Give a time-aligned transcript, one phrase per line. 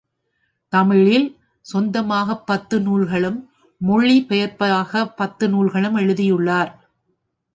[0.73, 1.27] தமிழில்
[1.65, 3.37] சொந்தமாக பத்து நூல்களும்,
[3.81, 6.71] மொழி பெயர்ப்பாக பத்து நூல்களும் எழுதியுள்ளார்.